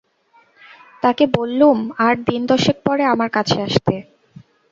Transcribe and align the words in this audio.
তাকে 1.03 1.23
বললুম 1.37 1.77
আর 2.05 2.13
দিন-দশেক 2.27 2.77
পরে 2.85 3.03
আমার 3.13 3.29
কাছে 3.35 3.57
আসতে। 3.67 3.95